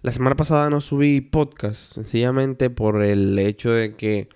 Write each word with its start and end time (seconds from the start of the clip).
La 0.00 0.12
semana 0.12 0.36
pasada 0.36 0.70
no 0.70 0.80
subí 0.80 1.20
podcast, 1.20 1.94
sencillamente 1.94 2.70
por 2.70 3.02
el 3.02 3.36
hecho 3.38 3.72
de 3.72 3.96
que 3.96 4.28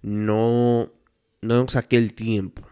no, 0.00 0.90
no 1.42 1.68
saqué 1.68 1.98
el 1.98 2.14
tiempo. 2.14 2.62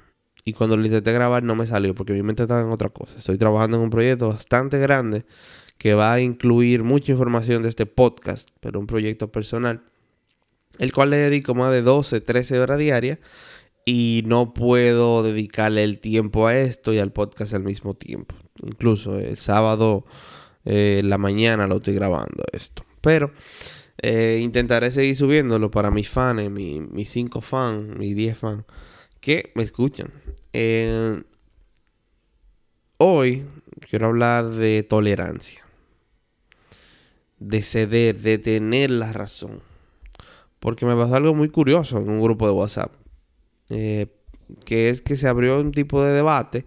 Y 0.45 0.55
cuando 0.55 0.77
lo 0.77 0.85
intenté 0.85 1.13
grabar 1.13 1.43
no 1.43 1.55
me 1.55 1.67
salió 1.67 1.95
porque 1.95 2.15
mi 2.15 2.23
mente 2.23 2.45
estaba 2.45 2.63
en 2.63 2.71
otra 2.71 2.89
cosa. 2.89 3.19
Estoy 3.19 3.37
trabajando 3.37 3.77
en 3.77 3.83
un 3.83 3.91
proyecto 3.91 4.29
bastante 4.29 4.79
grande 4.79 5.27
que 5.77 5.95
va 5.95 6.15
a 6.15 6.21
incluir 6.21 6.85
mucha 6.85 7.13
información 7.13 7.63
de 7.63 7.69
este 7.69 7.85
podcast, 7.85 8.49
pero 8.61 8.81
un 8.81 8.87
proyecto 8.87 9.31
personal, 9.31 9.83
el 10.79 10.93
cual 10.93 11.11
le 11.11 11.19
dedico 11.19 11.55
más 11.55 11.71
de 11.71 11.83
12, 11.83 12.23
13 12.23 12.61
horas 12.61 12.79
diarias 12.79 13.19
y 13.85 14.23
no 14.27 14.55
puedo 14.55 15.23
dedicarle 15.23 15.85
el 15.85 15.99
tiempo 15.99 16.47
a 16.47 16.57
esto 16.57 16.93
y 16.95 16.99
al 16.99 17.13
podcast 17.13 17.53
al 17.53 17.65
mismo 17.65 17.95
tiempo. 17.95 18.35
Incluso 18.63 19.19
el 19.19 19.37
sábado 19.37 20.07
eh, 20.65 21.03
la 21.05 21.19
mañana 21.19 21.67
lo 21.67 21.77
estoy 21.77 21.95
grabando 21.95 22.45
esto. 22.53 22.85
Pero 23.01 23.33
eh, 23.99 24.41
intentaré 24.43 24.91
seguir 24.91 25.17
subiéndolo 25.17 25.71
para 25.71 25.91
mis 25.91 26.09
fans, 26.09 26.51
mis 26.51 27.09
5 27.09 27.41
fans, 27.41 27.97
mis 27.97 28.15
10 28.15 28.39
fans 28.39 28.65
que 29.21 29.53
me 29.55 29.63
escuchan. 29.63 30.11
Eh, 30.53 31.23
hoy 32.99 33.47
quiero 33.89 34.07
hablar 34.07 34.51
de 34.51 34.83
tolerancia, 34.83 35.65
de 37.39 37.63
ceder, 37.63 38.19
de 38.19 38.39
tener 38.39 38.91
la 38.91 39.13
razón. 39.13 39.63
Porque 40.59 40.87
me 40.87 40.95
pasó 40.95 41.17
algo 41.17 41.35
muy 41.35 41.49
curioso 41.49 41.99
en 41.99 42.09
un 42.09 42.21
grupo 42.21 42.47
de 42.47 42.53
WhatsApp. 42.53 42.93
Que 43.69 44.91
es 44.91 45.01
que 45.01 45.17
se 45.17 45.27
abrió 45.27 45.59
un 45.59 45.73
tipo 45.73 46.05
de 46.05 46.13
debate, 46.13 46.67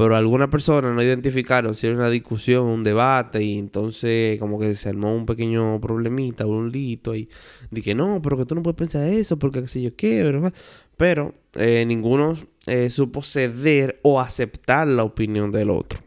pero 0.00 0.16
algunas 0.16 0.48
personas 0.48 0.94
no 0.94 1.02
identificaron 1.02 1.74
si 1.74 1.86
era 1.86 1.94
una 1.94 2.08
discusión, 2.08 2.64
un 2.64 2.82
debate, 2.82 3.42
y 3.42 3.58
entonces 3.58 4.38
como 4.38 4.58
que 4.58 4.74
se 4.74 4.88
armó 4.88 5.14
un 5.14 5.26
pequeño 5.26 5.78
problemita, 5.78 6.46
un 6.46 6.72
lito, 6.72 7.14
y 7.14 7.28
dije, 7.70 7.94
no, 7.94 8.22
pero 8.22 8.38
que 8.38 8.46
tú 8.46 8.54
no 8.54 8.62
puedes 8.62 8.78
pensar 8.78 9.06
eso, 9.06 9.38
porque 9.38 9.60
qué 9.60 9.68
sé 9.68 9.82
yo 9.82 9.94
qué, 9.94 10.22
¿verdad? 10.22 10.54
Pero 10.96 11.34
eh, 11.52 11.84
ninguno 11.86 12.34
eh, 12.66 12.88
supo 12.88 13.20
ceder 13.20 14.00
o 14.02 14.22
aceptar 14.22 14.88
la 14.88 15.04
opinión 15.04 15.52
del 15.52 15.68
otro, 15.68 15.98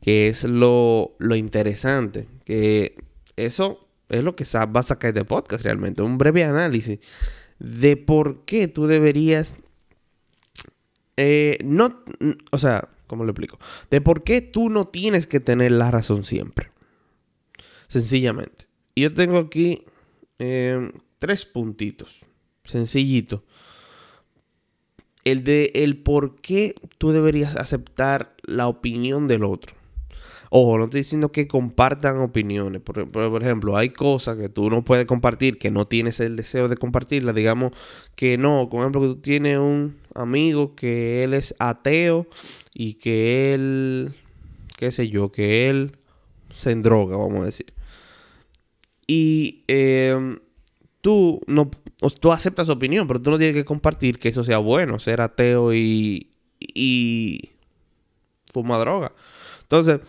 que 0.00 0.28
es 0.28 0.44
lo, 0.44 1.16
lo 1.18 1.34
interesante, 1.34 2.28
que 2.44 2.94
eso 3.34 3.88
es 4.08 4.22
lo 4.22 4.36
que 4.36 4.44
va 4.54 4.78
a 4.78 4.82
sacar 4.84 5.12
de 5.12 5.24
podcast 5.24 5.64
realmente, 5.64 6.00
un 6.00 6.16
breve 6.16 6.44
análisis 6.44 7.00
de 7.58 7.96
por 7.96 8.44
qué 8.44 8.68
tú 8.68 8.86
deberías... 8.86 9.56
Eh, 11.16 11.58
no, 11.62 12.02
o 12.50 12.58
sea, 12.58 12.88
¿cómo 13.14 13.24
lo 13.24 13.30
explico? 13.30 13.58
De 13.90 14.00
por 14.00 14.24
qué 14.24 14.40
tú 14.40 14.68
no 14.68 14.88
tienes 14.88 15.26
que 15.26 15.40
tener 15.40 15.72
la 15.72 15.90
razón 15.90 16.24
siempre. 16.24 16.70
Sencillamente. 17.86 18.66
Y 18.94 19.02
yo 19.02 19.14
tengo 19.14 19.38
aquí 19.38 19.84
eh, 20.40 20.90
tres 21.20 21.44
puntitos. 21.44 22.20
Sencillito. 22.64 23.44
El 25.24 25.44
de 25.44 25.70
el 25.74 26.02
por 26.02 26.40
qué 26.40 26.74
tú 26.98 27.12
deberías 27.12 27.56
aceptar 27.56 28.34
la 28.42 28.66
opinión 28.66 29.28
del 29.28 29.44
otro. 29.44 29.74
Ojo, 30.50 30.78
no 30.78 30.84
estoy 30.84 31.00
diciendo 31.00 31.32
que 31.32 31.48
compartan 31.48 32.18
opiniones. 32.18 32.80
Por, 32.80 33.42
ejemplo, 33.42 33.76
hay 33.76 33.90
cosas 33.90 34.36
que 34.36 34.48
tú 34.48 34.70
no 34.70 34.84
puedes 34.84 35.06
compartir, 35.06 35.58
que 35.58 35.70
no 35.70 35.86
tienes 35.86 36.20
el 36.20 36.36
deseo 36.36 36.68
de 36.68 36.76
compartirlas. 36.76 37.34
Digamos 37.34 37.72
que 38.14 38.38
no. 38.38 38.68
Por 38.70 38.80
ejemplo, 38.80 39.00
que 39.00 39.06
tú 39.08 39.16
tienes 39.16 39.58
un 39.58 39.96
amigo 40.14 40.74
que 40.74 41.24
él 41.24 41.34
es 41.34 41.54
ateo 41.58 42.26
y 42.72 42.94
que 42.94 43.54
él, 43.54 44.14
qué 44.76 44.92
sé 44.92 45.08
yo, 45.08 45.32
que 45.32 45.68
él 45.68 45.96
se 46.52 46.70
endroga, 46.70 47.16
vamos 47.16 47.42
a 47.42 47.46
decir. 47.46 47.72
Y 49.06 49.64
em, 49.68 50.38
tú 51.00 51.40
no 51.46 51.70
tú 52.20 52.32
aceptas 52.32 52.66
su 52.66 52.72
opinión, 52.72 53.06
pero 53.06 53.20
tú 53.20 53.30
no 53.30 53.38
tienes 53.38 53.54
que 53.54 53.64
compartir 53.64 54.18
que 54.18 54.28
eso 54.28 54.44
sea 54.44 54.58
bueno, 54.58 54.98
ser 54.98 55.20
ateo 55.20 55.74
y, 55.74 56.30
y 56.60 57.50
fuma 58.52 58.78
droga. 58.78 59.12
Entonces, 59.62 60.00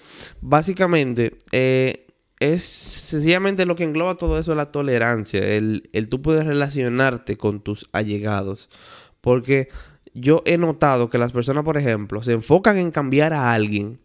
básicamente, 0.41 1.37
eh, 1.51 2.07
es 2.39 2.63
sencillamente 2.63 3.65
lo 3.65 3.75
que 3.75 3.83
engloba 3.85 4.15
todo 4.15 4.37
eso 4.37 4.53
la 4.55 4.71
tolerancia, 4.71 5.39
el, 5.39 5.89
el 5.93 6.09
tú 6.09 6.21
puedes 6.21 6.45
relacionarte 6.45 7.37
con 7.37 7.61
tus 7.61 7.87
allegados. 7.91 8.69
Porque 9.21 9.69
yo 10.15 10.41
he 10.45 10.57
notado 10.57 11.09
que 11.09 11.17
las 11.17 11.33
personas, 11.33 11.65
por 11.65 11.77
ejemplo, 11.77 12.23
se 12.23 12.31
enfocan 12.31 12.77
en 12.77 12.89
cambiar 12.89 13.33
a 13.33 13.53
alguien. 13.53 13.99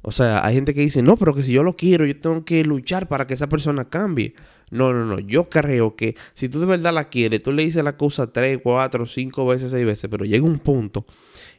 O 0.00 0.12
sea, 0.12 0.46
hay 0.46 0.54
gente 0.54 0.72
que 0.74 0.80
dice, 0.80 1.02
no, 1.02 1.16
pero 1.16 1.34
que 1.34 1.42
si 1.42 1.52
yo 1.52 1.64
lo 1.64 1.76
quiero, 1.76 2.06
yo 2.06 2.18
tengo 2.18 2.44
que 2.44 2.62
luchar 2.62 3.08
para 3.08 3.26
que 3.26 3.34
esa 3.34 3.48
persona 3.48 3.90
cambie. 3.90 4.34
No, 4.70 4.92
no, 4.92 5.04
no. 5.04 5.18
Yo 5.18 5.50
creo 5.50 5.96
que 5.96 6.14
si 6.34 6.48
tú 6.48 6.60
de 6.60 6.66
verdad 6.66 6.94
la 6.94 7.08
quieres, 7.08 7.42
tú 7.42 7.52
le 7.52 7.64
dices 7.64 7.82
la 7.82 7.96
cosa 7.96 8.32
tres, 8.32 8.60
cuatro, 8.62 9.06
cinco 9.06 9.44
veces, 9.44 9.72
seis 9.72 9.84
veces, 9.84 10.08
pero 10.08 10.24
llega 10.24 10.44
un 10.44 10.60
punto 10.60 11.04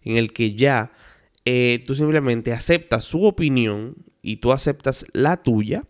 en 0.03 0.15
el 0.15 0.31
que 0.31 0.55
ya 0.55 0.93
eh, 1.43 1.83
tú 1.85 1.95
simplemente 1.95 2.53
aceptas 2.53 3.03
su 3.03 3.25
opinión 3.25 3.95
y 4.21 4.37
tú 4.37 4.53
aceptas 4.53 5.05
la 5.11 5.43
tuya 5.43 5.83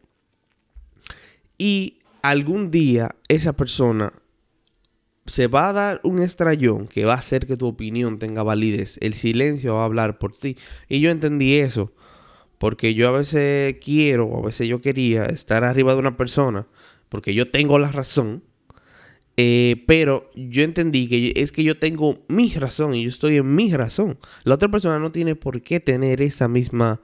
y 1.57 1.99
algún 2.23 2.71
día 2.71 3.15
esa 3.27 3.53
persona 3.53 4.11
se 5.29 5.47
va 5.47 5.69
a 5.69 5.73
dar 5.73 6.01
un 6.03 6.21
estrellón 6.21 6.87
que 6.87 7.05
va 7.05 7.13
a 7.13 7.19
hacer 7.19 7.45
que 7.47 7.57
tu 7.57 7.67
opinión 7.67 8.19
tenga 8.19 8.43
validez. 8.43 8.97
El 9.01 9.13
silencio 9.13 9.75
va 9.75 9.83
a 9.83 9.85
hablar 9.85 10.17
por 10.17 10.35
ti. 10.35 10.57
Y 10.87 10.99
yo 10.99 11.11
entendí 11.11 11.55
eso. 11.55 11.93
Porque 12.57 12.93
yo 12.93 13.07
a 13.07 13.17
veces 13.17 13.77
quiero, 13.83 14.37
a 14.37 14.45
veces 14.45 14.67
yo 14.67 14.81
quería 14.81 15.25
estar 15.25 15.63
arriba 15.63 15.93
de 15.93 15.99
una 15.99 16.17
persona. 16.17 16.67
Porque 17.07 17.33
yo 17.33 17.49
tengo 17.49 17.79
la 17.79 17.91
razón. 17.91 18.43
Eh, 19.37 19.85
pero 19.87 20.29
yo 20.35 20.63
entendí 20.63 21.07
que 21.07 21.33
es 21.37 21.53
que 21.53 21.63
yo 21.63 21.79
tengo 21.79 22.25
mi 22.27 22.49
razón 22.49 22.93
y 22.93 23.03
yo 23.03 23.09
estoy 23.09 23.37
en 23.37 23.55
mi 23.55 23.71
razón. 23.71 24.17
La 24.43 24.55
otra 24.55 24.69
persona 24.69 24.99
no 24.99 25.13
tiene 25.13 25.35
por 25.35 25.61
qué 25.61 25.79
tener 25.79 26.21
esa 26.21 26.49
misma 26.49 26.99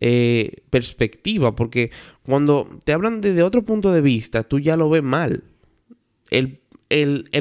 eh, 0.00 0.62
perspectiva, 0.68 1.56
porque 1.56 1.90
cuando 2.22 2.68
te 2.84 2.92
hablan 2.92 3.22
desde 3.22 3.42
otro 3.42 3.64
punto 3.64 3.90
de 3.90 4.02
vista, 4.02 4.42
tú 4.42 4.58
ya 4.58 4.76
lo 4.76 4.90
ves 4.90 5.02
mal. 5.02 5.44
El, 6.30 6.60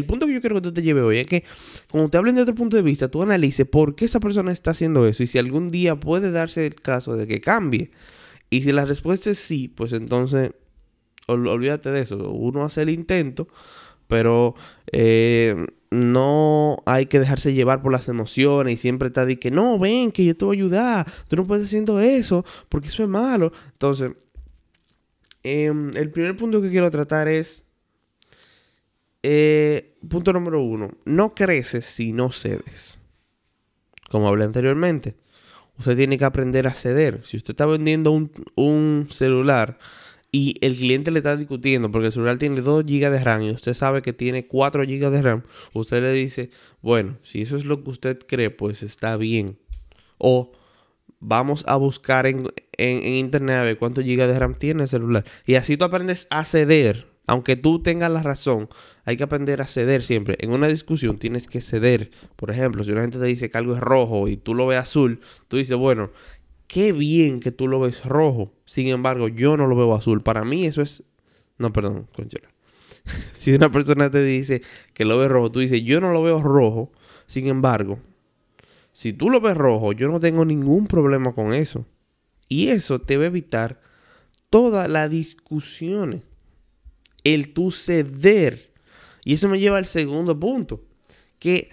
punto 0.06 0.26
que 0.26 0.34
yo 0.34 0.42
quiero 0.42 0.56
que 0.56 0.62
tú 0.62 0.74
te 0.74 0.82
lleves 0.82 1.04
hoy 1.04 1.18
es 1.20 1.28
que 1.28 1.44
cuando 1.90 2.10
te 2.10 2.18
hablen 2.18 2.36
de 2.36 2.42
otro 2.42 2.56
punto 2.56 2.76
de 2.78 2.84
vista, 2.84 3.10
tú 3.10 3.22
analices 3.24 3.66
por 3.66 3.96
qué 3.96 4.06
esa 4.06 4.20
persona 4.20 4.52
está 4.52 4.72
haciendo 4.72 5.08
eso 5.08 5.24
y 5.24 5.28
si 5.28 5.38
algún 5.38 5.70
día 5.70 6.00
puede 6.00 6.32
darse 6.32 6.66
el 6.66 6.76
caso 6.76 7.16
de 7.16 7.28
que 7.28 7.42
cambie. 7.42 7.92
Y 8.50 8.62
si 8.62 8.72
la 8.72 8.86
respuesta 8.86 9.30
es 9.30 9.40
sí, 9.40 9.68
pues 9.68 9.94
entonces 9.94 10.52
olvídate 11.28 11.92
de 11.92 12.02
eso. 12.02 12.32
Uno 12.32 12.64
hace 12.64 12.82
el 12.82 12.90
intento 12.90 13.48
pero 14.08 14.56
eh, 14.92 15.56
no 15.92 16.82
hay 16.86 17.06
que 17.06 17.20
dejarse 17.20 17.54
llevar 17.54 17.82
por 17.82 17.92
las 17.92 18.08
emociones 18.08 18.74
y 18.74 18.78
siempre 18.78 19.08
está 19.08 19.26
de 19.26 19.40
que 19.40 19.52
no, 19.52 19.78
ven, 19.78 20.12
que 20.12 20.26
yo 20.26 20.36
te 20.36 20.46
voy 20.46 20.58
a 20.58 20.60
ayudar, 20.60 21.14
tú 21.28 21.36
no 21.36 21.46
puedes 21.46 21.66
haciendo 21.66 22.00
eso, 22.00 22.46
porque 22.70 22.88
eso 22.88 23.04
es 23.04 23.10
malo. 23.10 23.52
Entonces, 23.74 24.12
em, 25.44 25.92
el 25.96 26.10
primer 26.10 26.36
punto 26.36 26.62
que 26.62 26.70
quiero 26.70 26.90
tratar 26.90 27.28
es, 27.28 27.66
eh, 29.24 29.98
punto 30.08 30.34
número 30.34 30.62
uno, 30.62 30.90
no 31.06 31.34
creces 31.34 31.86
si 31.86 32.14
no 32.14 32.32
cedes. 32.32 33.00
Como 34.10 34.28
hablé 34.28 34.46
anteriormente, 34.46 35.16
usted 35.78 35.98
tiene 35.98 36.18
que 36.18 36.26
aprender 36.26 36.68
a 36.68 36.74
ceder. 36.74 37.22
Si 37.26 37.38
usted 37.38 37.52
está 37.52 37.66
vendiendo 37.66 38.12
un, 38.12 38.32
un 38.56 39.08
celular, 39.12 39.78
y 40.32 40.56
el 40.62 40.76
cliente 40.76 41.12
le 41.12 41.20
está 41.20 41.38
discutiendo 41.38 41.90
porque 41.90 42.08
el 42.08 42.12
celular 42.12 42.38
tiene 42.38 42.62
2 42.62 42.86
GB 42.86 43.10
de 43.10 43.24
RAM 43.24 43.44
y 43.44 43.52
usted 43.52 43.74
sabe 43.74 44.02
que 44.02 44.14
tiene 44.14 44.46
4 44.46 44.84
GB 44.84 45.10
de 45.10 45.22
RAM, 45.22 45.44
usted 45.74 46.02
le 46.02 46.12
dice, 46.14 46.50
bueno, 46.82 47.18
si 47.24 47.42
eso 47.42 47.56
es 47.56 47.66
lo 47.66 47.84
que 47.84 47.92
usted 47.92 48.20
cree, 48.28 48.50
pues 48.50 48.84
está 48.84 49.16
bien. 49.18 49.58
O 50.18 50.52
vamos 51.20 51.64
a 51.68 51.76
buscar 51.78 52.26
en, 52.28 52.48
internet 52.78 53.56
a 53.56 53.64
ver 53.64 53.78
cuántos 53.78 54.04
GB 54.04 54.28
de 54.28 54.40
RAM 54.40 54.56
tiene 54.56 54.84
el 54.84 54.90
celular. 54.90 55.26
Y 55.46 55.56
así 55.56 55.78
tú 55.78 55.86
aprendes 55.86 56.28
a 56.30 56.44
ceder. 56.44 57.07
Aunque 57.28 57.58
tú 57.58 57.84
tengas 57.84 58.10
la 58.10 58.24
razón, 58.24 58.70
hay 59.04 59.18
que 59.18 59.24
aprender 59.24 59.62
a 59.62 59.68
ceder 59.68 60.02
siempre. 60.02 60.38
En 60.40 60.52
una 60.52 60.70
discusión 60.70 61.20
tienes 61.20 61.48
que 61.48 61.60
ceder. 61.60 62.10
Por 62.38 62.52
ejemplo, 62.52 62.86
si 62.86 62.92
una 62.94 63.02
gente 63.02 63.20
te 63.20 63.26
dice 63.26 63.50
que 63.50 63.58
algo 63.58 63.76
es 63.76 63.82
rojo 63.82 64.30
y 64.30 64.38
tú 64.38 64.56
lo 64.56 64.66
ves 64.66 64.80
azul, 64.80 65.20
tú 65.50 65.58
dices, 65.58 65.76
bueno, 65.76 66.10
qué 66.68 66.94
bien 66.94 67.42
que 67.42 67.52
tú 67.52 67.68
lo 67.68 67.82
ves 67.82 68.06
rojo. 68.06 68.54
Sin 68.64 68.88
embargo, 68.88 69.28
yo 69.28 69.58
no 69.58 69.68
lo 69.68 69.76
veo 69.76 69.94
azul. 69.94 70.24
Para 70.24 70.46
mí 70.46 70.66
eso 70.66 70.82
es... 70.82 71.04
No, 71.58 71.74
perdón, 71.74 72.08
conchera. 72.16 72.48
si 73.34 73.54
una 73.54 73.72
persona 73.72 74.10
te 74.10 74.24
dice 74.24 74.62
que 74.94 75.04
lo 75.04 75.18
ve 75.18 75.28
rojo, 75.28 75.52
tú 75.52 75.60
dices, 75.60 75.84
yo 75.84 76.00
no 76.00 76.14
lo 76.14 76.24
veo 76.24 76.42
rojo. 76.42 76.94
Sin 77.26 77.48
embargo, 77.48 78.00
si 78.94 79.12
tú 79.12 79.30
lo 79.30 79.42
ves 79.42 79.58
rojo, 79.58 79.92
yo 79.92 80.08
no 80.08 80.22
tengo 80.22 80.46
ningún 80.46 80.88
problema 80.88 81.34
con 81.34 81.54
eso. 81.54 81.86
Y 82.48 82.70
eso 82.70 83.02
te 83.02 83.18
va 83.18 83.24
a 83.24 83.28
evitar 83.28 83.82
todas 84.50 84.90
las 84.90 85.12
discusiones. 85.12 86.22
El 87.34 87.54
tú 87.54 87.72
ceder. 87.72 88.72
Y 89.26 89.34
eso 89.34 89.50
me 89.50 89.60
lleva 89.60 89.78
al 89.78 89.86
segundo 89.86 90.40
punto. 90.40 90.82
Que 91.40 91.70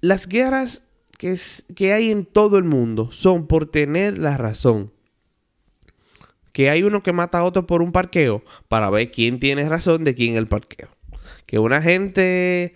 las 0.00 0.26
guerras 0.26 0.82
que, 1.18 1.36
que 1.74 1.92
hay 1.92 2.10
en 2.10 2.24
todo 2.24 2.56
el 2.56 2.64
mundo 2.64 3.10
son 3.12 3.46
por 3.46 3.66
tener 3.66 4.18
la 4.18 4.36
razón. 4.36 4.92
que 6.52 6.70
hay 6.70 6.82
uno 6.82 7.02
que 7.02 7.12
mata 7.12 7.38
a 7.38 7.44
otro 7.44 7.66
por 7.66 7.82
un 7.82 7.92
parqueo 7.92 8.42
para 8.68 8.90
ver 8.90 9.10
quién 9.10 9.38
tiene 9.38 9.68
razón 9.68 10.02
de 10.04 10.14
quién 10.14 10.36
el 10.36 10.46
parqueo. 10.48 10.88
Que 11.46 11.58
una 11.58 11.80
gente 11.82 12.74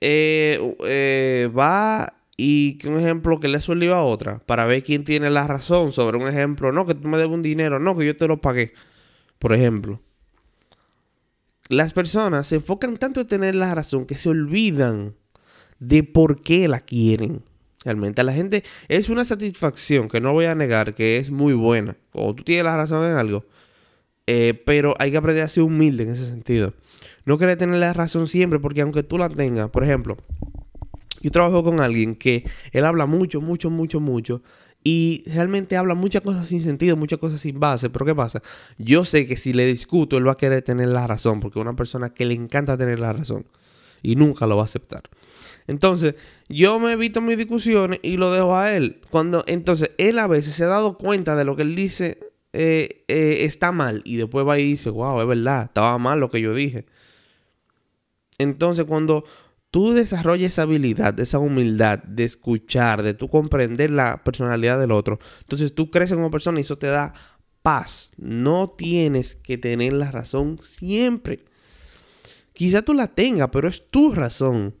eh, 0.00 0.74
eh, 0.84 1.50
va 1.56 2.14
y 2.36 2.78
que 2.78 2.88
un 2.88 2.98
ejemplo 2.98 3.40
que 3.40 3.48
le 3.48 3.60
suele 3.60 3.90
a 3.90 4.02
otra 4.02 4.40
para 4.46 4.66
ver 4.66 4.84
quién 4.84 5.04
tiene 5.04 5.30
la 5.30 5.46
razón 5.46 5.92
sobre 5.92 6.18
un 6.18 6.28
ejemplo, 6.28 6.70
no, 6.70 6.84
que 6.84 6.94
tú 6.94 7.08
me 7.08 7.16
debes 7.18 7.32
un 7.32 7.42
dinero, 7.42 7.80
no, 7.80 7.96
que 7.96 8.06
yo 8.06 8.16
te 8.16 8.28
lo 8.28 8.40
pagué, 8.40 8.74
por 9.38 9.52
ejemplo. 9.52 10.00
Las 11.68 11.92
personas 11.92 12.46
se 12.46 12.56
enfocan 12.56 12.96
tanto 12.96 13.20
en 13.20 13.26
tener 13.26 13.54
la 13.54 13.74
razón 13.74 14.06
que 14.06 14.16
se 14.16 14.28
olvidan 14.28 15.14
de 15.78 16.02
por 16.02 16.42
qué 16.42 16.68
la 16.68 16.80
quieren. 16.80 17.42
Realmente 17.84 18.20
a 18.20 18.24
la 18.24 18.32
gente 18.32 18.64
es 18.88 19.08
una 19.08 19.24
satisfacción 19.24 20.08
que 20.08 20.20
no 20.20 20.32
voy 20.32 20.46
a 20.46 20.54
negar 20.54 20.94
que 20.94 21.18
es 21.18 21.30
muy 21.30 21.54
buena. 21.54 21.96
O 22.12 22.34
tú 22.34 22.42
tienes 22.42 22.64
la 22.64 22.76
razón 22.76 23.04
en 23.04 23.16
algo. 23.16 23.44
Eh, 24.26 24.60
pero 24.66 24.94
hay 24.98 25.12
que 25.12 25.16
aprender 25.16 25.44
a 25.44 25.48
ser 25.48 25.62
humilde 25.62 26.02
en 26.04 26.10
ese 26.10 26.28
sentido. 26.28 26.74
No 27.24 27.38
querer 27.38 27.56
tener 27.58 27.76
la 27.76 27.92
razón 27.92 28.26
siempre 28.26 28.58
porque 28.58 28.80
aunque 28.80 29.02
tú 29.02 29.18
la 29.18 29.28
tengas, 29.28 29.70
por 29.70 29.84
ejemplo, 29.84 30.16
yo 31.20 31.30
trabajo 31.30 31.62
con 31.62 31.80
alguien 31.80 32.16
que 32.16 32.44
él 32.72 32.84
habla 32.84 33.06
mucho, 33.06 33.40
mucho, 33.40 33.70
mucho, 33.70 34.00
mucho. 34.00 34.42
Y 34.88 35.24
realmente 35.26 35.76
habla 35.76 35.96
muchas 35.96 36.22
cosas 36.22 36.46
sin 36.46 36.60
sentido, 36.60 36.96
muchas 36.96 37.18
cosas 37.18 37.40
sin 37.40 37.58
base. 37.58 37.90
Pero 37.90 38.06
¿qué 38.06 38.14
pasa? 38.14 38.40
Yo 38.78 39.04
sé 39.04 39.26
que 39.26 39.36
si 39.36 39.52
le 39.52 39.66
discuto, 39.66 40.16
él 40.16 40.28
va 40.28 40.34
a 40.34 40.36
querer 40.36 40.62
tener 40.62 40.86
la 40.86 41.08
razón. 41.08 41.40
Porque 41.40 41.58
es 41.58 41.60
una 41.60 41.74
persona 41.74 42.10
que 42.10 42.24
le 42.24 42.34
encanta 42.34 42.76
tener 42.76 43.00
la 43.00 43.12
razón. 43.12 43.46
Y 44.00 44.14
nunca 44.14 44.46
lo 44.46 44.54
va 44.54 44.62
a 44.62 44.66
aceptar. 44.66 45.02
Entonces, 45.66 46.14
yo 46.48 46.78
me 46.78 46.92
evito 46.92 47.20
mis 47.20 47.36
discusiones 47.36 47.98
y 48.04 48.16
lo 48.16 48.30
dejo 48.30 48.54
a 48.54 48.76
él. 48.76 49.00
Cuando, 49.10 49.42
entonces, 49.48 49.90
él 49.98 50.20
a 50.20 50.28
veces 50.28 50.54
se 50.54 50.62
ha 50.62 50.68
dado 50.68 50.96
cuenta 50.96 51.34
de 51.34 51.44
lo 51.44 51.56
que 51.56 51.62
él 51.62 51.74
dice 51.74 52.20
eh, 52.52 53.04
eh, 53.08 53.38
está 53.40 53.72
mal. 53.72 54.02
Y 54.04 54.18
después 54.18 54.46
va 54.46 54.56
y 54.56 54.62
dice, 54.62 54.90
wow, 54.90 55.20
es 55.20 55.26
verdad, 55.26 55.64
estaba 55.64 55.98
mal 55.98 56.20
lo 56.20 56.30
que 56.30 56.40
yo 56.40 56.54
dije. 56.54 56.86
Entonces, 58.38 58.84
cuando 58.84 59.24
tú 59.76 59.92
desarrollas 59.92 60.52
esa 60.52 60.62
habilidad, 60.62 61.20
esa 61.20 61.38
humildad 61.38 62.02
de 62.02 62.24
escuchar, 62.24 63.02
de 63.02 63.12
tú 63.12 63.28
comprender 63.28 63.90
la 63.90 64.24
personalidad 64.24 64.80
del 64.80 64.90
otro, 64.90 65.18
entonces 65.42 65.74
tú 65.74 65.90
creces 65.90 66.16
como 66.16 66.30
persona 66.30 66.58
y 66.58 66.62
eso 66.62 66.78
te 66.78 66.86
da 66.86 67.12
paz. 67.60 68.10
No 68.16 68.68
tienes 68.70 69.34
que 69.34 69.58
tener 69.58 69.92
la 69.92 70.10
razón 70.10 70.58
siempre. 70.62 71.44
Quizá 72.54 72.80
tú 72.80 72.94
la 72.94 73.08
tengas, 73.08 73.50
pero 73.52 73.68
es 73.68 73.90
tu 73.90 74.14
razón. 74.14 74.74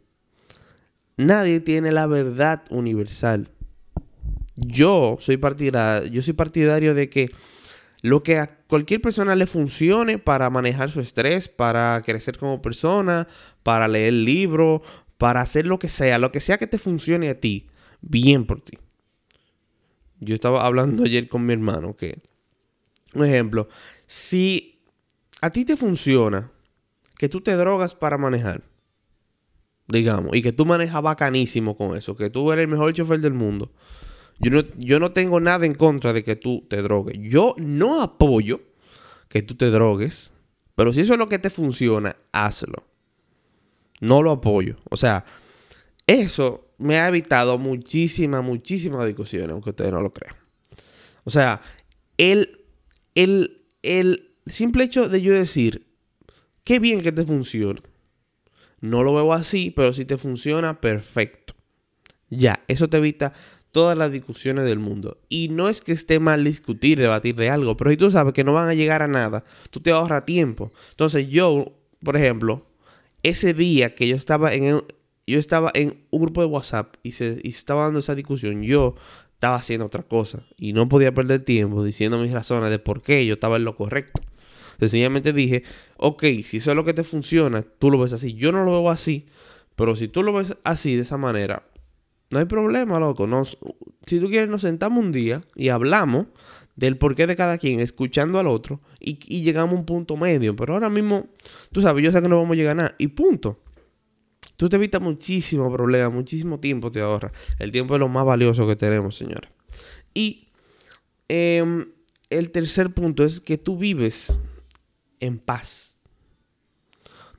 Nadie 1.18 1.60
tiene 1.60 1.92
la 1.92 2.06
verdad 2.06 2.62
universal. 2.70 3.50
Yo 4.54 5.18
soy 5.20 5.38
yo 6.10 6.22
soy 6.22 6.32
partidario 6.32 6.94
de 6.94 7.10
que 7.10 7.32
lo 8.06 8.22
que 8.22 8.38
a 8.38 8.58
cualquier 8.68 9.00
persona 9.00 9.34
le 9.34 9.48
funcione 9.48 10.18
para 10.18 10.48
manejar 10.48 10.92
su 10.92 11.00
estrés, 11.00 11.48
para 11.48 12.00
crecer 12.04 12.38
como 12.38 12.62
persona, 12.62 13.26
para 13.64 13.88
leer 13.88 14.12
libros, 14.12 14.82
para 15.18 15.40
hacer 15.40 15.66
lo 15.66 15.80
que 15.80 15.88
sea, 15.88 16.16
lo 16.20 16.30
que 16.30 16.40
sea 16.40 16.56
que 16.56 16.68
te 16.68 16.78
funcione 16.78 17.28
a 17.28 17.40
ti, 17.40 17.66
bien 18.00 18.46
por 18.46 18.60
ti. 18.60 18.78
Yo 20.20 20.36
estaba 20.36 20.64
hablando 20.64 21.02
ayer 21.04 21.28
con 21.28 21.44
mi 21.44 21.52
hermano 21.52 21.96
que, 21.96 22.22
un 23.12 23.24
ejemplo, 23.24 23.68
si 24.06 24.84
a 25.40 25.50
ti 25.50 25.64
te 25.64 25.76
funciona 25.76 26.52
que 27.18 27.28
tú 27.28 27.40
te 27.40 27.56
drogas 27.56 27.96
para 27.96 28.18
manejar, 28.18 28.62
digamos, 29.88 30.36
y 30.36 30.42
que 30.42 30.52
tú 30.52 30.64
manejas 30.64 31.02
bacanísimo 31.02 31.76
con 31.76 31.96
eso, 31.96 32.16
que 32.16 32.30
tú 32.30 32.52
eres 32.52 32.62
el 32.62 32.68
mejor 32.68 32.92
chofer 32.92 33.18
del 33.18 33.34
mundo, 33.34 33.72
yo 34.38 34.50
no, 34.50 34.62
yo 34.76 35.00
no 35.00 35.12
tengo 35.12 35.40
nada 35.40 35.66
en 35.66 35.74
contra 35.74 36.12
de 36.12 36.22
que 36.22 36.36
tú 36.36 36.66
te 36.68 36.82
drogues. 36.82 37.16
Yo 37.20 37.54
no 37.58 38.02
apoyo 38.02 38.60
que 39.28 39.42
tú 39.42 39.54
te 39.54 39.70
drogues, 39.70 40.32
pero 40.74 40.92
si 40.92 41.00
eso 41.00 41.14
es 41.14 41.18
lo 41.18 41.28
que 41.28 41.38
te 41.38 41.50
funciona, 41.50 42.16
hazlo. 42.32 42.84
No 44.00 44.22
lo 44.22 44.30
apoyo. 44.30 44.76
O 44.90 44.96
sea, 44.96 45.24
eso 46.06 46.66
me 46.78 46.98
ha 46.98 47.08
evitado 47.08 47.58
muchísimas, 47.58 48.44
muchísimas 48.44 49.06
discusiones, 49.06 49.50
aunque 49.50 49.70
ustedes 49.70 49.92
no 49.92 50.02
lo 50.02 50.12
crean. 50.12 50.36
O 51.24 51.30
sea, 51.30 51.62
el, 52.18 52.64
el, 53.14 53.64
el 53.82 54.36
simple 54.46 54.84
hecho 54.84 55.08
de 55.08 55.22
yo 55.22 55.32
decir, 55.32 55.86
qué 56.62 56.78
bien 56.78 57.00
que 57.00 57.12
te 57.12 57.24
funciona. 57.24 57.80
No 58.80 59.02
lo 59.02 59.14
veo 59.14 59.32
así, 59.32 59.70
pero 59.70 59.92
si 59.94 60.04
te 60.04 60.18
funciona, 60.18 60.80
perfecto. 60.80 61.54
Ya, 62.28 62.62
eso 62.68 62.88
te 62.88 62.98
evita 62.98 63.32
todas 63.76 63.98
las 63.98 64.10
discusiones 64.10 64.64
del 64.64 64.78
mundo. 64.78 65.18
Y 65.28 65.50
no 65.50 65.68
es 65.68 65.82
que 65.82 65.92
esté 65.92 66.18
mal 66.18 66.44
discutir, 66.44 66.98
debatir 66.98 67.34
de 67.34 67.50
algo, 67.50 67.76
pero 67.76 67.90
si 67.90 67.98
tú 67.98 68.10
sabes 68.10 68.32
que 68.32 68.42
no 68.42 68.54
van 68.54 68.70
a 68.70 68.72
llegar 68.72 69.02
a 69.02 69.06
nada, 69.06 69.44
tú 69.68 69.80
te 69.80 69.90
ahorras 69.90 70.24
tiempo. 70.24 70.72
Entonces 70.92 71.28
yo, 71.28 71.74
por 72.02 72.16
ejemplo, 72.16 72.64
ese 73.22 73.52
día 73.52 73.94
que 73.94 74.08
yo 74.08 74.16
estaba 74.16 74.54
en, 74.54 74.82
yo 75.26 75.38
estaba 75.38 75.70
en 75.74 76.06
un 76.08 76.22
grupo 76.22 76.40
de 76.40 76.46
WhatsApp 76.46 76.94
y 77.02 77.12
se, 77.12 77.38
y 77.42 77.50
estaba 77.50 77.82
dando 77.82 77.98
esa 77.98 78.14
discusión, 78.14 78.62
yo 78.62 78.94
estaba 79.34 79.56
haciendo 79.56 79.84
otra 79.84 80.04
cosa 80.04 80.46
y 80.56 80.72
no 80.72 80.88
podía 80.88 81.12
perder 81.12 81.44
tiempo 81.44 81.84
diciendo 81.84 82.16
mis 82.16 82.32
razones 82.32 82.70
de 82.70 82.78
por 82.78 83.02
qué 83.02 83.26
yo 83.26 83.34
estaba 83.34 83.56
en 83.56 83.64
lo 83.64 83.76
correcto. 83.76 84.22
Sencillamente 84.80 85.34
dije, 85.34 85.64
ok, 85.98 86.24
si 86.44 86.56
eso 86.56 86.70
es 86.70 86.76
lo 86.76 86.86
que 86.86 86.94
te 86.94 87.04
funciona, 87.04 87.60
tú 87.60 87.90
lo 87.90 87.98
ves 87.98 88.14
así. 88.14 88.32
Yo 88.32 88.52
no 88.52 88.64
lo 88.64 88.72
veo 88.72 88.90
así, 88.90 89.26
pero 89.74 89.96
si 89.96 90.08
tú 90.08 90.22
lo 90.22 90.32
ves 90.32 90.56
así, 90.64 90.96
de 90.96 91.02
esa 91.02 91.18
manera, 91.18 91.64
no 92.30 92.38
hay 92.38 92.44
problema, 92.46 92.98
loco. 92.98 93.28
si 94.06 94.20
tú 94.20 94.28
quieres, 94.28 94.48
nos 94.48 94.62
sentamos 94.62 95.04
un 95.04 95.12
día 95.12 95.42
y 95.54 95.68
hablamos 95.68 96.26
del 96.74 96.98
porqué 96.98 97.26
de 97.26 97.36
cada 97.36 97.56
quien, 97.58 97.80
escuchando 97.80 98.38
al 98.38 98.46
otro 98.46 98.80
y, 99.00 99.42
llegamos 99.42 99.74
a 99.74 99.78
un 99.78 99.86
punto 99.86 100.16
medio. 100.16 100.54
Pero 100.56 100.74
ahora 100.74 100.90
mismo, 100.90 101.28
tú 101.72 101.80
sabes, 101.80 102.04
yo 102.04 102.12
sé 102.12 102.20
que 102.20 102.28
no 102.28 102.38
vamos 102.38 102.54
a 102.54 102.56
llegar 102.56 102.72
a 102.72 102.82
nada. 102.82 102.94
Y 102.98 103.08
punto. 103.08 103.60
Tú 104.56 104.68
te 104.68 104.76
evitas 104.76 105.02
muchísimo 105.02 105.70
problema, 105.70 106.08
muchísimo 106.08 106.60
tiempo 106.60 106.90
te 106.90 107.00
ahorra. 107.00 107.30
El 107.58 107.72
tiempo 107.72 107.94
es 107.94 108.00
lo 108.00 108.08
más 108.08 108.24
valioso 108.24 108.66
que 108.66 108.76
tenemos, 108.76 109.16
señores. 109.16 109.50
Y 110.14 110.48
em, 111.28 111.86
el 112.30 112.50
tercer 112.50 112.92
punto 112.92 113.24
es 113.24 113.40
que 113.40 113.58
tú 113.58 113.76
vives 113.76 114.38
en 115.20 115.38
paz. 115.38 115.98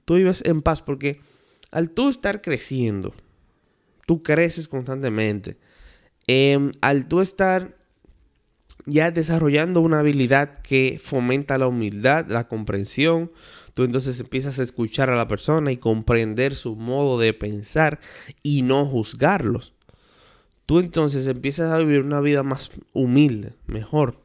Tú 0.06 0.16
vives 0.16 0.42
en 0.46 0.62
paz 0.62 0.82
porque 0.82 1.20
al 1.72 1.90
tú 1.90 2.10
estar 2.10 2.42
creciendo, 2.42 3.14
tú 4.08 4.24
creces 4.24 4.68
constantemente. 4.68 5.58
Em, 6.28 6.72
al 6.82 7.08
tú 7.08 7.22
estar 7.22 7.78
ya 8.86 9.12
desarrollando 9.12 9.82
una 9.82 10.00
habilidad 10.00 10.60
que 10.60 11.00
fomenta 11.04 11.58
la 11.58 11.68
humildad, 11.68 12.26
la 12.30 12.48
comprensión, 12.48 13.32
tú 13.74 13.84
entonces 13.84 14.20
empiezas 14.22 14.60
a 14.60 14.64
escuchar 14.64 15.10
a 15.10 15.18
la 15.18 15.28
persona 15.28 15.74
y 15.74 15.78
comprender 15.78 16.56
su 16.56 16.78
modo 16.78 17.20
de 17.20 17.34
pensar 17.34 18.00
y 18.42 18.62
no 18.62 18.86
juzgarlos. 18.86 19.74
Tú 20.66 20.80
entonces 20.80 21.28
empiezas 21.28 21.72
a 21.72 21.78
vivir 21.80 22.02
una 22.02 22.22
vida 22.22 22.44
más 22.44 22.72
humilde, 22.94 23.54
mejor. 23.68 24.22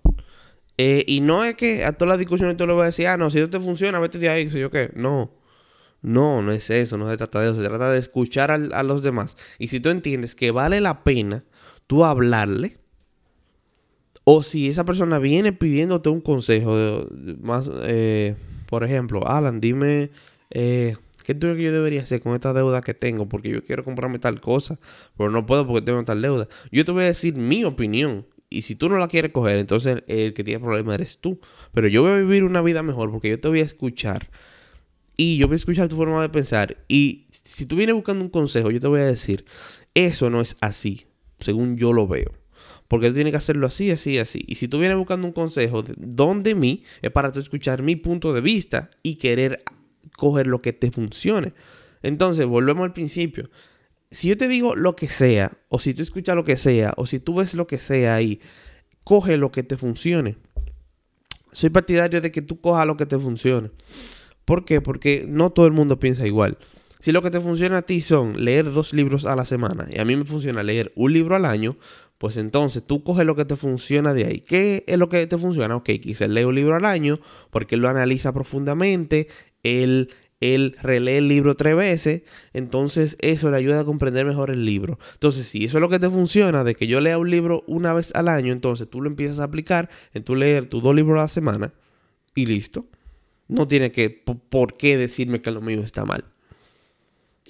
Eh, 0.79 1.05
y 1.09 1.21
no 1.21 1.43
es 1.43 1.55
que 1.55 1.85
a 1.85 1.93
todas 1.93 2.11
las 2.11 2.19
discusiones 2.19 2.57
tú 2.57 2.67
le 2.69 2.75
vas 2.75 2.83
a 2.85 2.87
decir, 2.87 3.09
ah, 3.09 3.17
no, 3.17 3.31
si 3.31 3.41
no 3.41 3.51
te 3.51 3.59
funciona, 3.59 3.99
vete 3.99 4.19
de 4.19 4.29
ahí, 4.29 4.49
yo 4.49 4.71
qué. 4.71 4.93
No. 4.95 5.42
No, 6.03 6.43
no 6.43 6.51
es 6.51 6.69
eso, 6.69 6.99
no 6.99 7.09
se 7.09 7.17
trata 7.17 7.41
de 7.41 7.51
eso, 7.51 7.63
se 7.63 7.69
trata 7.69 7.91
de 7.91 7.99
escuchar 7.99 8.51
a, 8.51 8.83
los 8.83 9.03
demás. 9.03 9.37
Y 9.59 9.69
si 9.69 9.79
tú 9.79 9.89
entiendes 9.89 10.35
que 10.35 10.51
vale 10.51 10.81
la 10.81 11.05
pena 11.05 11.45
tú 11.87 12.05
hablarle, 12.05 12.79
o 14.25 14.43
si 14.43 14.69
esa 14.69 14.85
persona 14.85 15.19
viene 15.19 15.53
pidiéndote 15.53 16.09
un 16.09 16.21
consejo, 16.21 17.07
más, 17.41 17.71
eh, 17.85 18.35
por 18.67 18.85
ejemplo, 18.85 19.27
Alan, 19.29 19.61
dime, 19.61 20.11
eh, 20.51 20.97
¿qué 21.25 21.35
tú 21.35 21.55
que 21.55 21.63
yo 21.63 21.73
debería 21.73 22.03
hacer 22.03 22.21
con 22.21 22.35
esta 22.35 22.53
deuda 22.53 22.83
que 22.83 22.95
tengo? 22.95 23.29
Porque 23.29 23.51
yo 23.51 23.65
quiero 23.65 23.85
comprarme 23.85 24.19
tal 24.19 24.41
cosa, 24.41 24.79
pero 25.17 25.31
no 25.31 25.47
puedo 25.47 25.67
porque 25.67 25.83
tengo 25.83 26.03
tal 26.05 26.21
deuda. 26.21 26.49
Yo 26.73 26.85
te 26.85 26.93
voy 26.93 27.05
a 27.05 27.07
decir 27.07 27.35
mi 27.35 27.65
opinión. 27.65 28.27
Y 28.51 28.63
si 28.63 28.75
tú 28.75 28.91
no 28.91 28.99
la 28.99 29.09
quieres 29.09 29.33
coger, 29.33 29.57
entonces 29.57 30.03
el 30.09 30.35
que 30.35 30.45
tiene 30.45 30.61
problema 30.61 30.95
eres 30.95 31.19
tú. 31.19 31.41
Pero 31.73 31.89
yo 31.89 32.03
voy 32.03 32.13
a 32.13 32.17
vivir 32.17 32.45
una 32.45 32.61
vida 32.61 32.83
mejor 32.83 33.11
porque 33.11 33.31
yo 33.31 33.41
te 33.41 33.49
voy 33.49 33.61
a 33.61 33.65
escuchar 33.65 34.29
y 35.23 35.37
yo 35.37 35.47
voy 35.47 35.55
a 35.55 35.57
escuchar 35.57 35.87
tu 35.87 35.95
forma 35.95 36.21
de 36.21 36.29
pensar. 36.29 36.79
Y 36.89 37.29
si 37.31 37.65
tú 37.65 37.77
vienes 37.77 37.95
buscando 37.95 38.25
un 38.25 38.31
consejo, 38.31 38.73
yo 38.73 38.81
te 38.81 38.89
voy 38.89 39.03
a 39.03 39.07
decir, 39.07 39.45
eso 39.95 40.31
no 40.31 40.41
es 40.41 40.57
así, 40.61 41.07
según 41.39 41.77
yo 41.77 41.93
lo 41.93 42.09
veo. 42.09 42.33
Porque 42.89 43.07
tú 43.07 43.15
tienes 43.15 43.31
que 43.31 43.37
hacerlo 43.37 43.69
así, 43.69 43.93
así, 43.93 44.19
así. 44.19 44.43
Y 44.49 44.57
si 44.57 44.67
tú 44.67 44.81
vienes 44.81 44.99
buscando 44.99 45.29
un 45.29 45.33
consejo 45.33 45.85
de 45.85 45.95
donde 45.97 46.57
mí, 46.57 46.83
es 47.03 47.13
para 47.13 47.31
tú 47.31 47.39
escuchar 47.39 47.85
mi 47.85 47.95
punto 47.95 48.33
de 48.33 48.41
vista 48.41 48.91
y 49.05 49.15
querer 49.15 49.63
coger 50.17 50.49
lo 50.49 50.61
que 50.61 50.73
te 50.73 50.91
funcione. 50.91 51.53
Entonces, 52.03 52.45
volvemos 52.45 52.83
al 52.83 52.93
principio. 52.93 53.49
Si 54.11 54.27
yo 54.27 54.37
te 54.37 54.49
digo 54.49 54.75
lo 54.75 54.97
que 54.97 55.09
sea, 55.09 55.53
o 55.69 55.79
si 55.79 55.95
tú 55.95 56.03
escuchas 56.03 56.35
lo 56.35 56.43
que 56.45 56.57
sea, 56.57 56.95
o 56.97 57.07
si 57.07 57.21
tú 57.21 57.37
ves 57.37 57.55
lo 57.55 57.69
que 57.69 57.79
sea 57.79 58.17
ahí, 58.17 58.41
coge 59.05 59.37
lo 59.37 59.53
que 59.53 59.63
te 59.63 59.77
funcione. 59.77 60.37
Soy 61.53 61.71
partidario 61.71 62.21
de 62.21 62.33
que 62.33 62.43
tú 62.43 62.61
cojas 62.61 62.89
lo 62.89 62.97
que 62.97 63.07
te 63.07 63.21
funcione. 63.21 63.71
¿Por 64.45 64.65
qué? 64.65 64.81
Porque 64.81 65.25
no 65.29 65.51
todo 65.51 65.67
el 65.67 65.73
mundo 65.73 65.99
piensa 65.99 66.27
igual. 66.27 66.59
Si 67.03 67.11
lo 67.11 67.21
que 67.21 67.31
te 67.31 67.41
funciona 67.41 67.79
a 67.79 67.83
ti 67.83 68.01
son 68.01 68.45
leer 68.45 68.71
dos 68.71 68.93
libros 68.93 69.25
a 69.27 69.35
la 69.35 69.45
semana 69.45 69.89
y 69.91 69.99
a 69.99 70.05
mí 70.05 70.15
me 70.15 70.25
funciona 70.25 70.63
leer 70.63 70.93
un 70.95 71.13
libro 71.13 71.35
al 71.35 71.45
año, 71.45 71.77
pues 72.19 72.37
entonces 72.37 72.85
tú 72.87 73.03
coges 73.03 73.27
lo 73.27 73.35
que 73.35 73.45
te 73.45 73.57
funciona 73.57 74.15
de 74.15 74.25
ahí. 74.25 74.41
¿Qué 74.43 74.85
es 74.87 74.97
lo 74.97 75.09
que 75.09 75.27
te 75.27 75.37
funciona? 75.37 75.75
Ok, 75.75 75.91
quise 76.01 76.29
leer 76.29 76.47
un 76.47 76.55
libro 76.55 76.77
al 76.77 76.85
año 76.85 77.19
porque 77.51 77.75
él 77.75 77.81
lo 77.81 77.89
analiza 77.89 78.33
profundamente, 78.33 79.27
él, 79.65 80.11
él 80.39 80.77
relee 80.81 81.19
el 81.19 81.27
libro 81.27 81.57
tres 81.57 81.75
veces, 81.75 82.23
entonces 82.53 83.17
eso 83.19 83.51
le 83.51 83.57
ayuda 83.57 83.81
a 83.81 83.85
comprender 83.85 84.25
mejor 84.25 84.51
el 84.51 84.65
libro. 84.65 85.01
Entonces, 85.15 85.49
si 85.49 85.65
eso 85.65 85.79
es 85.79 85.81
lo 85.81 85.89
que 85.89 85.99
te 85.99 86.09
funciona, 86.09 86.63
de 86.63 86.77
que 86.77 86.87
yo 86.87 87.01
lea 87.01 87.19
un 87.19 87.33
libro 87.33 87.65
una 87.67 87.93
vez 87.93 88.15
al 88.15 88.29
año, 88.29 88.53
entonces 88.53 88.89
tú 88.89 89.01
lo 89.01 89.09
empiezas 89.09 89.41
a 89.41 89.45
aplicar 89.45 89.91
en 90.15 90.23
tu 90.23 90.37
leer 90.37 90.69
tus 90.69 90.85
dos 90.85 90.95
libros 90.95 91.19
a 91.19 91.23
la 91.23 91.29
semana 91.29 91.75
y 92.37 92.47
listo. 92.47 92.87
No 93.53 93.69
tiene 93.69 93.93
que, 93.93 94.11
por 94.11 94.77
qué 94.77 94.97
decirme 94.97 95.43
que 95.43 95.51
lo 95.51 95.61
mío 95.61 95.83
está 95.83 96.05
mal. 96.05 96.25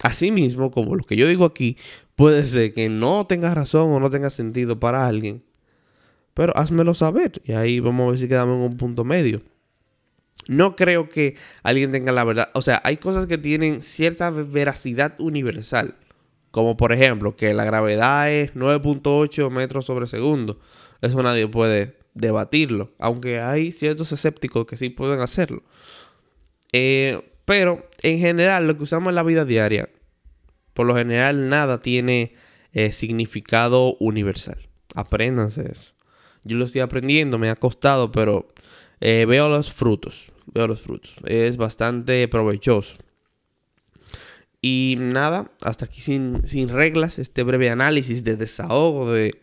Asimismo, 0.03 0.71
como 0.71 0.97
lo 0.97 1.05
que 1.05 1.17
yo 1.17 1.29
digo 1.29 1.45
aquí, 1.45 1.77
puede 2.17 2.45
ser 2.45 2.75
que 2.75 2.89
no 2.89 3.27
tenga 3.27 3.55
razón 3.55 3.91
o 3.93 4.01
no 4.01 4.11
tenga 4.11 4.31
sentido 4.31 4.81
para 4.81 5.07
alguien, 5.07 5.45
pero 6.35 6.57
házmelo 6.57 6.95
saber 6.95 7.41
y 7.45 7.53
ahí 7.53 7.79
vamos 7.79 8.07
a 8.07 8.11
ver 8.11 8.19
si 8.19 8.29
quedamos 8.29 8.57
en 8.57 8.63
un 8.63 8.77
punto 8.77 9.05
medio. 9.05 9.43
No 10.49 10.75
creo 10.75 11.09
que 11.09 11.37
alguien 11.63 11.93
tenga 11.93 12.11
la 12.11 12.25
verdad. 12.25 12.49
O 12.55 12.63
sea, 12.63 12.81
hay 12.85 12.97
cosas 12.97 13.27
que 13.27 13.39
tienen 13.39 13.83
cierta 13.83 14.31
veracidad 14.31 15.21
universal. 15.21 15.95
Como 16.51 16.77
por 16.77 16.93
ejemplo, 16.93 17.37
que 17.37 17.55
la 17.55 17.65
gravedad 17.65 18.31
es 18.31 18.55
9.8 18.55 19.51
metros 19.51 19.87
sobre 19.87 20.09
segundo. 20.09 20.59
Eso 21.01 21.23
nadie 21.23 21.47
puede 21.47 22.02
debatirlo. 22.14 22.92
Aunque 22.99 23.40
hay 23.40 23.73
ciertos 23.73 24.12
escépticos 24.12 24.66
que 24.66 24.76
sí 24.76 24.90
pueden 24.90 25.21
hacerlo. 25.21 25.62
Eh, 26.73 27.21
pero 27.45 27.87
en 28.02 28.19
general, 28.19 28.66
lo 28.66 28.76
que 28.76 28.85
usamos 28.85 29.11
en 29.11 29.14
la 29.14 29.23
vida 29.23 29.45
diaria, 29.45 29.88
por 30.75 30.87
lo 30.87 30.97
general 30.97 31.49
nada 31.49 31.83
tiene 31.83 32.35
eh, 32.73 32.92
significado 32.92 33.97
universal. 33.99 34.69
Apréndanse 34.95 35.71
eso. 35.71 35.92
Yo 36.45 36.57
lo 36.57 36.64
estoy 36.64 36.81
aprendiendo, 36.81 37.38
me 37.38 37.50
ha 37.50 37.57
costado, 37.57 38.11
pero 38.11 38.52
eh, 39.00 39.26
veo 39.26 39.49
los 39.49 39.73
frutos. 39.73 40.33
Veo 40.47 40.66
los 40.66 40.81
frutos. 40.81 41.16
Es 41.25 41.57
bastante 41.57 42.26
provechoso. 42.28 42.97
Y 44.61 44.97
nada, 44.99 45.50
hasta 45.62 45.87
aquí 45.87 46.00
sin, 46.00 46.47
sin 46.47 46.69
reglas, 46.69 47.19
este 47.19 47.42
breve 47.42 47.69
análisis 47.71 48.23
de 48.23 48.37
desahogo, 48.37 49.11
de, 49.11 49.40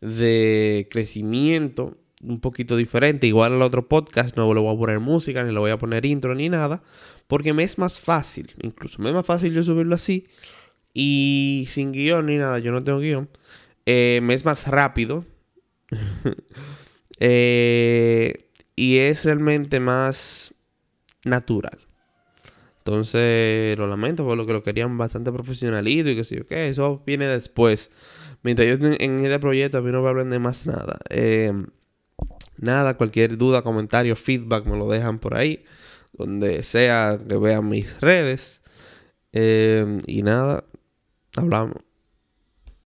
de 0.00 0.88
crecimiento 0.90 1.96
un 2.26 2.40
poquito 2.40 2.76
diferente. 2.76 3.26
Igual 3.26 3.54
al 3.54 3.62
otro 3.62 3.88
podcast 3.88 4.36
no 4.36 4.52
le 4.52 4.60
voy 4.60 4.74
a 4.74 4.78
poner 4.78 5.00
música, 5.00 5.44
ni 5.44 5.52
le 5.52 5.58
voy 5.58 5.70
a 5.70 5.78
poner 5.78 6.04
intro, 6.04 6.34
ni 6.34 6.48
nada. 6.48 6.82
Porque 7.26 7.52
me 7.52 7.62
es 7.62 7.78
más 7.78 7.98
fácil, 7.98 8.54
incluso 8.62 9.00
me 9.00 9.10
es 9.10 9.14
más 9.14 9.26
fácil 9.26 9.52
yo 9.52 9.62
subirlo 9.62 9.94
así. 9.94 10.26
Y 10.92 11.66
sin 11.68 11.92
guion 11.92 12.26
ni 12.26 12.38
nada, 12.38 12.58
yo 12.58 12.72
no 12.72 12.82
tengo 12.82 12.98
guion. 12.98 13.28
Eh, 13.84 14.20
me 14.22 14.34
es 14.34 14.44
más 14.44 14.66
rápido. 14.66 15.24
Eh, 17.18 18.50
y 18.76 18.98
es 18.98 19.24
realmente 19.24 19.80
más 19.80 20.52
natural. 21.24 21.78
Entonces, 22.78 23.78
lo 23.78 23.86
lamento 23.86 24.22
por 24.22 24.36
lo 24.36 24.44
que 24.44 24.52
lo 24.52 24.62
querían 24.62 24.98
bastante 24.98 25.32
profesionalito 25.32 26.10
y 26.10 26.16
que 26.16 26.24
sí, 26.24 26.38
ok, 26.38 26.52
eso 26.52 27.02
viene 27.06 27.26
después. 27.26 27.90
Mientras 28.42 28.68
yo 28.68 28.86
en 28.86 29.18
este 29.24 29.38
proyecto, 29.38 29.78
a 29.78 29.80
mí 29.80 29.90
no 29.90 30.02
me 30.02 30.10
hablan 30.10 30.28
de 30.28 30.38
más 30.38 30.66
nada. 30.66 30.98
Eh, 31.08 31.54
nada, 32.58 32.96
cualquier 32.96 33.36
duda, 33.38 33.62
comentario, 33.62 34.16
feedback 34.16 34.66
me 34.66 34.76
lo 34.76 34.88
dejan 34.88 35.18
por 35.18 35.36
ahí 35.36 35.64
donde 36.16 36.62
sea 36.62 37.18
que 37.28 37.36
vean 37.36 37.68
mis 37.68 38.00
redes. 38.00 38.62
Em, 39.32 40.00
y 40.06 40.22
nada, 40.22 40.64
hablamos. 41.36 41.76